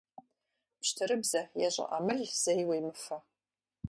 [0.79, 3.17] Пщтырыбзэ е щӀыӀэмыл зэи уемыфэ.